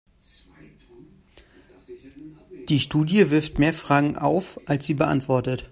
Die 2.69 2.79
Studie 2.79 3.29
wirft 3.29 3.59
mehr 3.59 3.71
Fragen 3.71 4.15
auf, 4.17 4.59
als 4.65 4.87
sie 4.87 4.95
beantwortet. 4.95 5.69